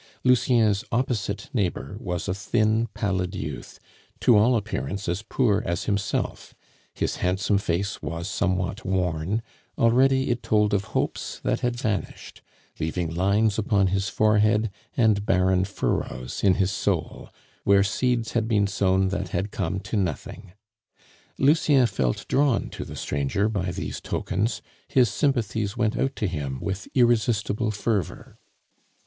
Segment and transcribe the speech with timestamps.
[0.23, 3.79] Lucien's opposite neighbor was a thin, pallid youth,
[4.19, 6.55] to all appearance as poor as himself;
[6.95, 9.43] his handsome face was somewhat worn,
[9.77, 12.41] already it told of hopes that had vanished,
[12.79, 17.29] leaving lines upon his forehead and barren furrows in his soul,
[17.63, 20.53] where seeds had been sown that had come to nothing.
[21.37, 26.59] Lucien felt drawn to the stranger by these tokens; his sympathies went out to him
[26.59, 28.39] with irresistible fervor.